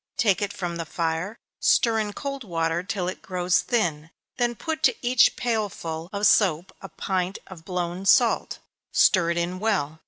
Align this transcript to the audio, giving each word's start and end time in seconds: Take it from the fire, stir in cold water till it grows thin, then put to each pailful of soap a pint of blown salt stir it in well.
Take 0.17 0.41
it 0.41 0.51
from 0.51 0.77
the 0.77 0.85
fire, 0.85 1.37
stir 1.59 1.99
in 1.99 2.13
cold 2.13 2.43
water 2.43 2.81
till 2.81 3.07
it 3.07 3.21
grows 3.21 3.61
thin, 3.61 4.09
then 4.37 4.55
put 4.55 4.81
to 4.81 4.95
each 5.05 5.35
pailful 5.35 6.09
of 6.11 6.25
soap 6.25 6.75
a 6.81 6.89
pint 6.89 7.37
of 7.45 7.63
blown 7.65 8.07
salt 8.07 8.57
stir 8.91 9.29
it 9.29 9.37
in 9.37 9.59
well. 9.59 9.99